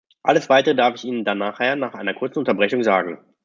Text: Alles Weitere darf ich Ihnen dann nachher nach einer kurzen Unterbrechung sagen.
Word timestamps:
Alles 0.23 0.49
Weitere 0.49 0.73
darf 0.73 0.95
ich 0.95 1.03
Ihnen 1.05 1.25
dann 1.25 1.37
nachher 1.37 1.75
nach 1.75 1.93
einer 1.93 2.15
kurzen 2.15 2.39
Unterbrechung 2.39 2.81
sagen. 2.81 3.19